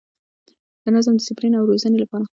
د 0.83 0.85
نظم، 0.95 1.15
ډسپلین 1.19 1.53
او 1.57 1.67
روزنې 1.69 1.97
لپاره 2.03 2.25